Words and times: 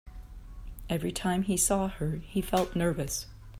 Every 0.89 1.11
time 1.11 1.43
he 1.43 1.55
saw 1.55 1.87
her, 1.87 2.23
he 2.25 2.41
felt 2.41 2.75
nervous. 2.75 3.27